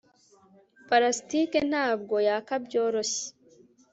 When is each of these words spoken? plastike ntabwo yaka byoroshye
plastike 0.87 1.59
ntabwo 1.71 2.15
yaka 2.27 2.53
byoroshye 2.65 3.25